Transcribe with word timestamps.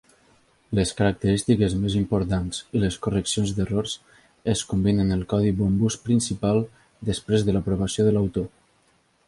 Les 0.77 0.91
característiques 0.99 1.75
més 1.81 1.97
importants 1.99 2.61
i 2.79 2.81
les 2.85 2.97
correccions 3.07 3.53
d'errors 3.59 3.93
es 4.55 4.65
combinen 4.73 5.11
en 5.15 5.19
el 5.19 5.23
codi 5.35 5.55
Bombus 5.63 6.01
principal 6.09 6.65
després 7.13 7.49
de 7.51 7.59
l'aprovació 7.59 8.07
de 8.09 8.15
l'autor. 8.17 8.49